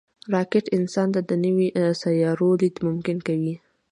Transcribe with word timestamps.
راکټ 0.33 0.65
انسان 0.77 1.07
ته 1.13 1.21
د 1.29 1.31
نورو 1.43 1.65
سیارو 2.01 2.49
لید 2.61 2.75
ممکن 2.87 3.17
کوي 3.27 3.55